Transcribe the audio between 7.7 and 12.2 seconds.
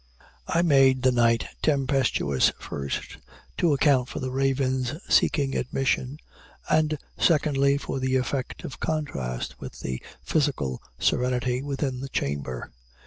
for the effect of contrast with the (physical) serenity within the